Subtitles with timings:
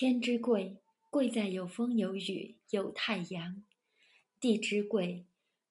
[0.00, 0.78] 天之贵，
[1.10, 3.64] 贵在有风有雨有太阳；
[4.40, 5.26] 地之贵，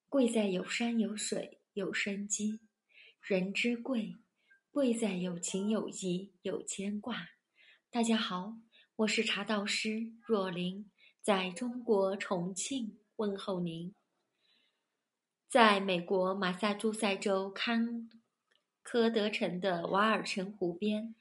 [0.08, 2.60] 贵在有山有水有生机；
[3.24, 4.18] 人之贵，
[4.70, 7.30] 贵在有情有义有牵挂。
[7.90, 8.60] 大家好，
[8.98, 10.91] 我是茶道师若琳，
[11.23, 13.96] 在中国重庆问候您。
[15.50, 18.07] 在美国马萨诸塞州康
[18.84, 21.16] 科德城的瓦尔城湖边。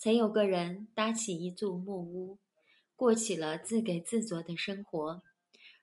[0.00, 2.38] 曾有个人搭起一座木屋，
[2.98, 5.22] 过起了自给自足的生活。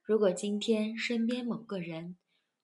[0.03, 2.17] 如果今天身边某个人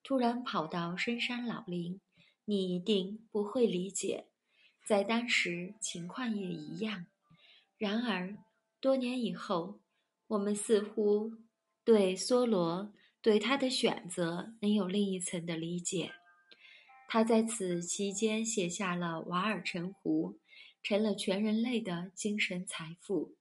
[0.03, 2.01] 突然跑到深山老林，
[2.43, 4.25] 你一定不会理解。
[4.85, 7.05] 在当时，情况也一样。
[7.77, 8.37] 然而，
[8.81, 9.79] 多年以后，
[10.27, 11.31] 我们似乎
[11.85, 16.11] 对梭罗对他的选择能有另一层的理解。
[17.07, 20.33] 他在此期间写下了《瓦尔城湖》。
[20.83, 23.35] 成了全人类的精神财富。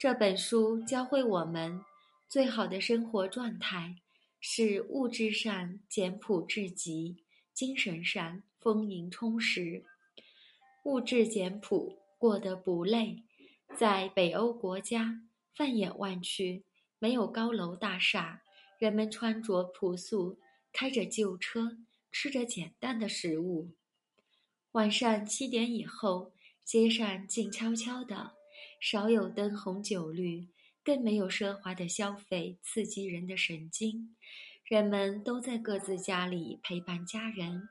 [0.00, 1.84] 这本书教会我们，
[2.26, 3.96] 最好的生活状态
[4.40, 7.18] 是物质上简朴至极，
[7.52, 9.84] 精神上丰盈充实。
[10.84, 13.24] 物质简朴，过得不累。
[13.76, 15.20] 在北欧国家，
[15.54, 16.64] 放眼望去，
[16.98, 18.40] 没有高楼大厦，
[18.78, 20.38] 人们穿着朴素，
[20.72, 21.76] 开着旧车，
[22.10, 23.68] 吃着简单的食物。
[24.72, 26.32] 晚上七点以后，
[26.64, 28.32] 街上静悄悄的，
[28.80, 30.48] 少有灯红酒绿，
[30.82, 34.16] 更没有奢华的消费刺激人的神经。
[34.64, 37.68] 人们都在各自家里陪伴家人。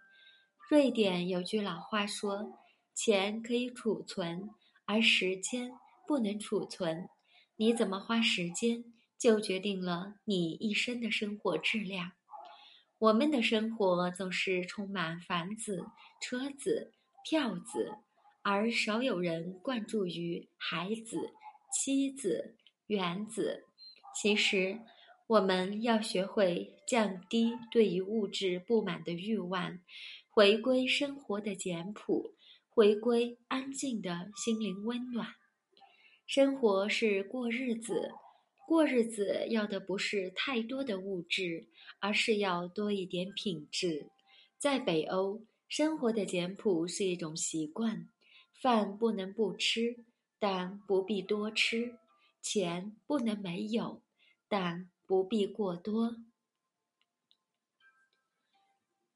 [0.70, 2.60] 瑞典有句老话说
[2.94, 4.52] ：“钱可以储存，
[4.86, 5.72] 而时间
[6.08, 7.10] 不能储存。
[7.56, 8.84] 你怎么花时间，
[9.18, 12.12] 就决定了你一生的生活质量。”
[13.00, 15.86] 我们的生活总是充满房子、
[16.22, 16.92] 车子、
[17.24, 17.96] 票子，
[18.52, 21.30] 而少有人关注于孩子、
[21.72, 22.56] 妻子、
[22.88, 23.64] 园子。
[24.16, 24.80] 其实，
[25.28, 29.80] 我们要学会降低对于物质不满的欲望，
[30.32, 32.34] 回归生活的简朴，
[32.72, 35.28] 回归安静的心灵温暖。
[36.26, 38.10] 生活是过日子。
[38.68, 41.68] 过日子要的不是太多的物质，
[42.00, 44.08] 而是要多一点品质。
[44.58, 48.10] 在北欧，生活的简朴是一种习惯，
[48.62, 50.04] 饭不能不吃，
[50.38, 51.98] 但不必多吃；
[52.42, 54.02] 钱不能没有，
[54.50, 56.18] 但不必过多。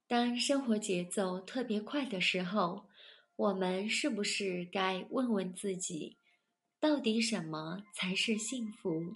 [0.08, 2.86] 当生活节奏特别快的时候，
[3.36, 6.18] 我们是不是该问问自己，
[6.80, 9.16] 到底什么才是幸福？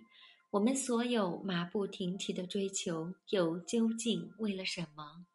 [0.49, 5.25] 我们所有马不停蹄的追求，又究竟为了什么？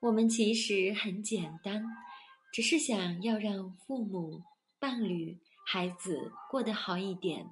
[0.00, 1.84] 我们其实很简单，
[2.56, 4.42] 只是想要让父母、
[4.78, 7.50] 伴侣、孩子过得好一点。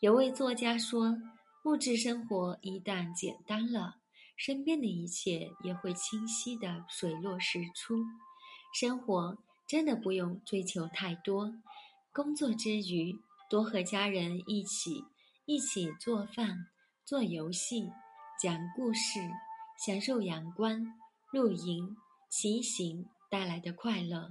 [0.00, 1.16] 有位作家说
[1.64, 3.94] ：“物质生活一旦简单了，
[4.36, 8.04] 身边的一切也会清晰的水落石出。
[8.74, 11.54] 生活真的不用追求太多，
[12.12, 15.02] 工作之余多和家人一起。”
[15.46, 16.66] 一起做饭、
[17.06, 17.90] 做游戏、
[18.38, 19.20] 讲故事，
[19.78, 20.94] 享受阳光、
[21.32, 21.96] 露营、
[22.28, 24.30] 骑行带来的快乐。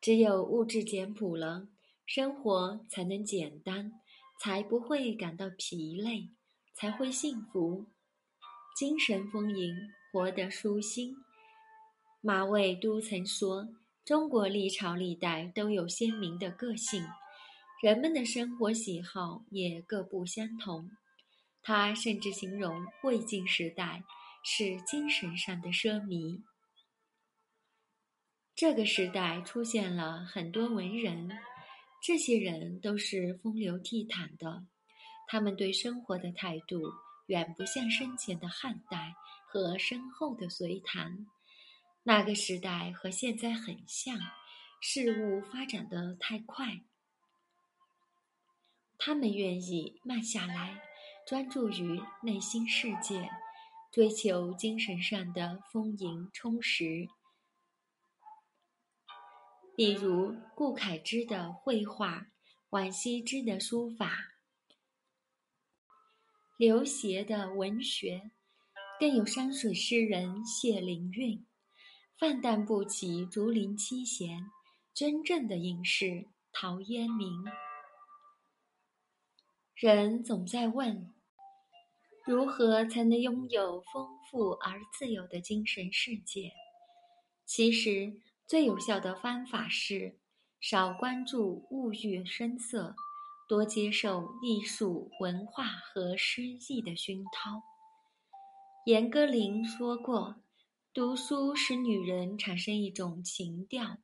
[0.00, 1.68] 只有物质简朴了，
[2.06, 3.92] 生活才能简单，
[4.40, 6.30] 才不会感到疲累，
[6.74, 7.86] 才会幸福。
[8.76, 9.74] 精神丰盈，
[10.12, 11.16] 活得舒心。
[12.20, 13.68] 马未都曾说
[14.04, 17.04] ：“中国历朝历代都有鲜明的个性。”
[17.82, 20.90] 人们的生活喜好也各不相同，
[21.62, 24.02] 他甚至形容魏晋时代
[24.44, 26.42] 是精神上的奢靡。
[28.58, 31.30] 这个时代出现了很多文人，
[32.02, 34.66] 这些人都是风流倜傥的，
[35.28, 36.82] 他们对生活的态度
[37.28, 39.14] 远不像生前的汉代
[39.46, 41.24] 和身后的隋唐。
[42.02, 44.18] 那个时代和现在很像，
[44.80, 46.80] 事物发展的太快。
[48.98, 50.82] 他们愿意慢下来，
[51.28, 53.30] 专注于内心世界，
[53.92, 57.08] 追求精神上的丰盈充实。
[59.78, 62.32] 比如顾恺之的绘画，
[62.70, 64.10] 惋惜之的书法，
[66.56, 68.32] 刘勰的文学，
[68.98, 71.46] 更有山水诗人谢灵运。
[72.18, 74.50] 范淡不羁，竹林七贤，
[74.92, 77.44] 真正的隐士陶渊明。
[79.76, 81.14] 人总在问：
[82.26, 86.52] 如何才能拥有丰富而自由的精神世界？
[87.46, 90.16] 其实，最有效的方法是
[90.58, 92.96] 少关注物欲声色，
[93.46, 97.62] 多接受艺术文化和诗意的熏陶。
[98.86, 100.36] 严歌苓说过
[100.94, 103.98] ：“读书使女人产生一种情调，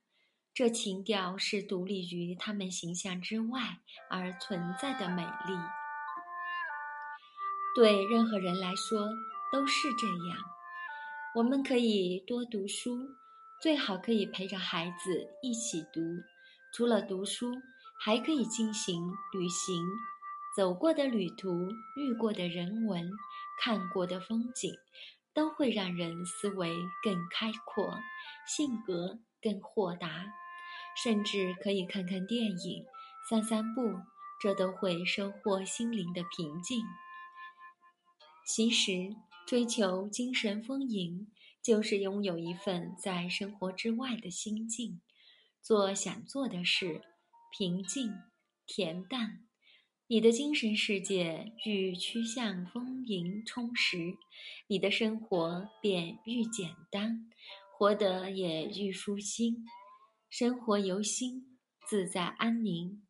[0.52, 3.78] 这情调是独立于她们形象之外
[4.10, 5.56] 而存在的美丽。”
[7.74, 9.08] 对任何人来说
[9.50, 10.36] 都是这样。
[11.34, 13.08] 我们可以多读书，
[13.64, 16.02] 最好可以陪着孩子一起读。
[16.74, 17.50] 除了读书，
[17.98, 19.82] 还可以进行旅行，
[20.54, 21.48] 走过的旅途、
[21.96, 23.10] 遇过的人文、
[23.58, 24.70] 看过的风景，
[25.32, 27.96] 都会让人思维更开阔，
[28.46, 30.26] 性格更豁达。
[31.02, 32.84] 甚至可以看看电影、
[33.30, 33.80] 散散步，
[34.42, 36.84] 这都会收获心灵的平静。
[38.46, 41.28] 其实，追求精神丰盈，
[41.64, 45.00] 就是拥有一份在生活之外的心境，
[45.62, 47.00] 做想做的事，
[47.50, 48.12] 平静、
[48.66, 49.46] 恬淡。
[50.06, 54.18] 你的精神世界愈趋向丰盈充实，
[54.66, 57.30] 你的生活便愈简单，
[57.78, 59.64] 活得也愈舒心，
[60.28, 61.58] 生活由心，
[61.88, 63.02] 自在安宁。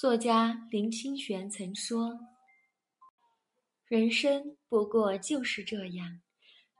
[0.00, 2.18] 作家林清玄曾说
[3.88, 6.20] ：“人生不过就是这样，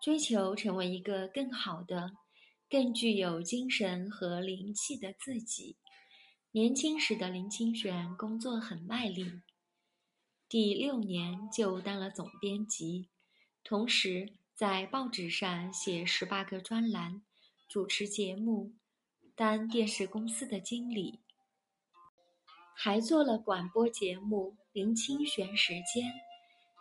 [0.03, 2.11] 追求成为一个更好的、
[2.69, 5.76] 更具有精神和灵气的自己。”
[6.50, 9.43] 年轻时的林清玄工作很卖力，
[10.49, 13.11] 第六年就当了总编辑，
[13.62, 17.23] 同时在报纸上写十八个专栏，
[17.69, 18.73] 主持节目，
[19.35, 21.20] 当电视公司的经理。
[22.75, 26.11] 还做了广播节目《林清玄时间》，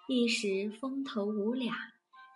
[0.07, 1.75] 一时风头无两，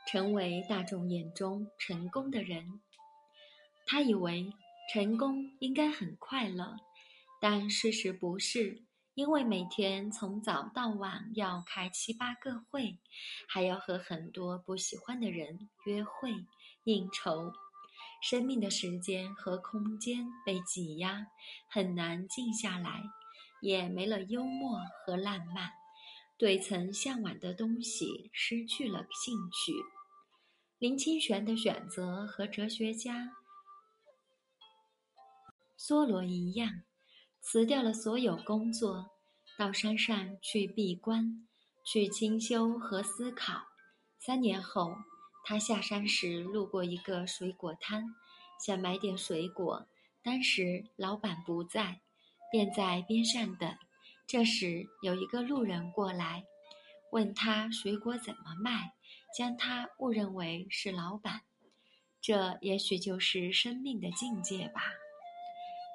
[0.08, 2.82] 成为大众眼中成功的人。
[3.86, 4.52] 他以为
[4.92, 6.78] 成功应该很快乐，
[7.40, 8.82] 但事实不是，
[9.14, 12.98] 因为每天从早到晚要开七八个会，
[13.48, 16.32] 还要和很多不喜欢的人约会
[16.86, 17.54] 应酬，
[18.24, 21.28] 生命的时间和空间被挤压，
[21.70, 23.04] 很难静下来。
[23.62, 25.70] 也没了幽默和浪漫，
[26.40, 29.74] 对曾向往的东西失去了兴趣。
[30.78, 33.34] 林清玄的选择和哲学家
[35.78, 36.84] 梭罗一样，
[37.42, 39.12] 辞掉了所有工作，
[39.58, 41.46] 到山上去闭关，
[41.86, 43.62] 去清修和思考。
[44.18, 44.96] 三年后，
[45.46, 48.16] 他下山时路过一个水果摊，
[48.66, 49.88] 想买点水果，
[50.24, 52.02] 当时老板不在。
[52.52, 53.78] 便在边上等。
[54.30, 56.46] 这时有一个路人过来，
[57.12, 58.94] 问他水果怎么卖，
[59.36, 61.42] 将他误认为是老板。
[62.22, 64.84] 这也许就是生命的境界吧。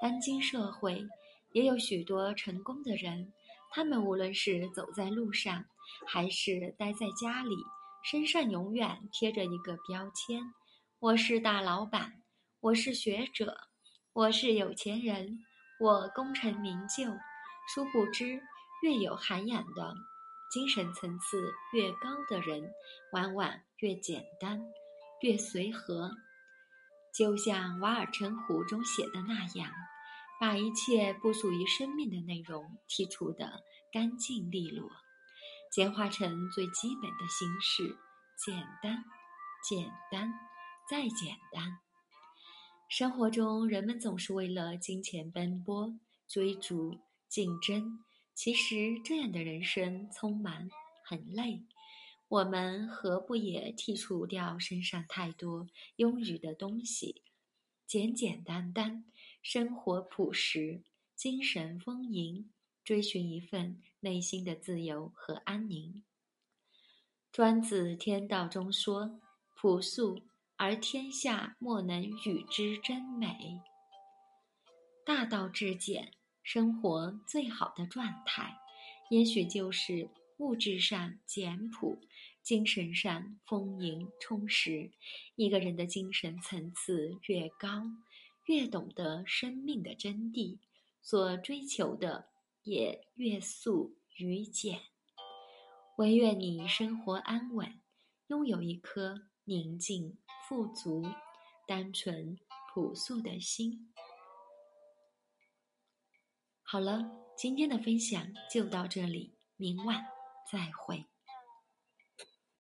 [0.03, 1.07] 当今社会
[1.53, 3.33] 也有许多成功的人，
[3.71, 5.65] 他们无论是走在路上，
[6.05, 7.55] 还是待在家里，
[8.03, 10.43] 身上永远贴着一个标签：
[10.99, 12.21] 我是大老板，
[12.59, 13.69] 我是学者，
[14.13, 15.39] 我是有钱人。
[15.79, 17.13] 我功成名就，
[17.67, 18.41] 殊不知，
[18.83, 19.95] 越有涵养的
[20.53, 22.71] 精神层次越高的人，
[23.13, 24.61] 往往越简单，
[25.23, 26.11] 越随和。
[27.13, 29.73] 就像《瓦尔城湖》中写的那样，
[30.41, 34.91] 把一切不属于生命的内容剔除的干净利落，
[35.71, 37.97] 简化成最基本的形式，
[38.37, 39.05] 简单，
[39.63, 40.33] 简单，
[40.91, 41.79] 再简单。
[42.89, 45.95] 生活中，人们总是为了金钱奔波、
[46.29, 46.99] 追逐、
[47.35, 47.99] 竞争。
[48.33, 50.71] 其实，这样的人生匆忙、
[51.05, 51.65] 很累。
[52.29, 57.23] 我们何不也剔除掉身上太多庸愚的东西，
[57.89, 59.05] 简简单单，
[59.43, 60.85] 生活朴实，
[61.17, 62.53] 精神丰盈，
[62.85, 66.05] 追寻一份内心的自由和安宁？
[67.33, 69.19] 庄子《天道》中说
[69.57, 70.23] ：“朴素。”
[70.57, 73.61] 而天下莫能与之争美。
[75.05, 76.13] 大道至简，
[76.45, 78.57] 生活最好的状态，
[79.11, 81.99] 也许就是物质上简朴，
[82.43, 84.93] 精神上丰盈充实。
[85.35, 87.83] 一个人的精神层次越高，
[88.45, 90.59] 越懂得生命的真谛，
[91.03, 92.29] 所追求的
[92.63, 94.81] 也越素与简。
[95.97, 97.81] 唯愿你生活安稳，
[98.29, 100.19] 拥有一颗宁静。
[100.47, 101.03] 富足、
[101.67, 102.37] 单纯、
[102.75, 103.89] 朴素的心。
[106.75, 110.05] 好了，今天的分享就到这里，明晚
[110.51, 111.07] 再会。